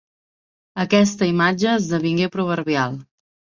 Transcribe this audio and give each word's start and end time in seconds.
Aquesta 0.83 1.29
imatge 1.33 1.71
esdevingué 1.75 2.33
proverbial. 2.39 3.01